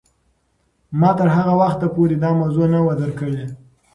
ما 0.99 1.11
تر 1.17 1.27
هغه 1.35 1.53
وخته 1.61 1.85
پورې 1.95 2.15
دا 2.23 2.29
موضوع 2.39 2.65
نه 2.73 2.79
وه 2.85 2.93
درک 2.99 3.15
کړې. 3.19 3.43